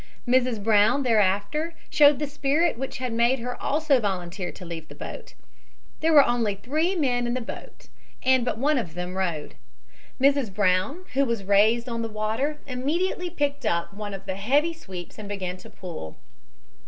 [0.27, 0.63] Mrs.
[0.63, 5.35] Brown thereafter showed the spirit which had made her also volunteer to leave the boat.
[5.99, 7.87] There were only three men in the boat
[8.23, 9.53] and but one of them rowed.
[10.19, 10.51] Mrs.
[10.51, 15.19] Brown, who was raised on the water, immediately picked up one of the heavy sweeps
[15.19, 16.17] and began to pull.